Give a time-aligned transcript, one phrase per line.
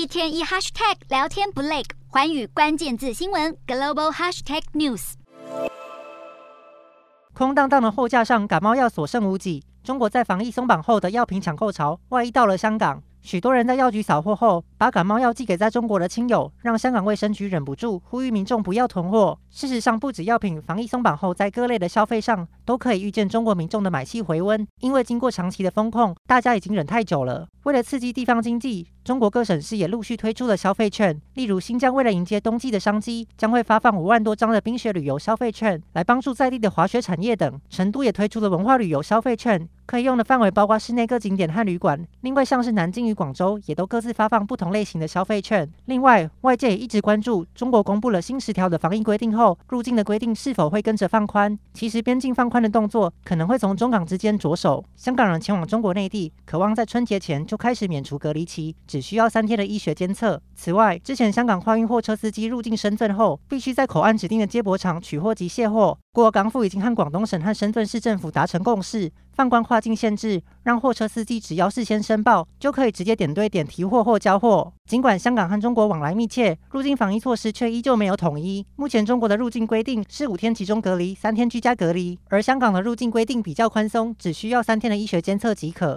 [0.00, 5.12] 一天一 hashtag 聊天不累，环宇关键字新闻 global hashtag news。
[7.34, 9.62] 空荡荡的货架上，感冒药所剩无几。
[9.90, 13.02] 中国在防疫松绑后的药品抢购潮外溢到了香港。
[13.22, 19.36] 许多人在药局扫货后，把感冒药寄给在中国的亲友，让香港卫生局忍不住呼吁民众不要囤货。
[19.50, 27.46] 事实上，不止药品防疫松绑后，在各类的消费上都可以预见中国民众的买气回温，因为经过长期的风控，大家已经忍太久了。
[27.64, 31.20] 为了刺激地方经济，中国各省市也陆续推出了消费券。
[31.34, 37.60] 例如，新疆为了迎接冬季的商机，将会发放五万多张的冰雪旅游消费券，来帮助在地的滑雪产业等。
[37.68, 39.68] 成都也推出了文化旅游消费券。
[39.90, 42.00] 可以用的范围包括室内各景点和旅馆。
[42.20, 45.68] 另外，像是南京与广州也都各自发放不同类型的消费券。
[45.86, 51.58] 另外，外界也一直关注中国公布了新十条的防疫规定后，入境的规定是否会跟着放宽？
[51.74, 54.84] 其实，边境放宽的动作可能会从中港之间着手。
[54.94, 60.40] 香港人前往中国内地，渴望在春节前就开始免除隔离期，只需要三天的医学监测。
[60.54, 65.98] 此外，之前香港货运货车司机入境深圳后，必须在口岸指定的接驳场取货及卸货。
[66.12, 74.72] 不过，港府已经和广东省和深圳市政府达成共识，放宽跨境限制，让货车司机只要事先申报，就可以直接点对点提货或交货。
[74.88, 78.66] 尽管香港和中国往来密切，入境防疫措施却依旧没有统一。
[78.74, 85.96] 目前中国的入境规定是五天集中隔离，三天居家隔离，而香港的入境规定比较宽松，只需要三天的医学监测即可。